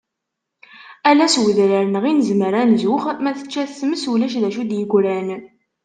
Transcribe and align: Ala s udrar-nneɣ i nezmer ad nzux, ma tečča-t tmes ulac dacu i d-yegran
Ala 1.09 1.25
s 1.33 1.35
udrar-nneɣ 1.43 2.03
i 2.09 2.13
nezmer 2.13 2.53
ad 2.61 2.67
nzux, 2.73 3.03
ma 3.23 3.31
tečča-t 3.37 3.73
tmes 3.79 4.03
ulac 4.11 4.33
dacu 4.41 4.61
i 4.63 4.65
d-yegran 4.69 5.29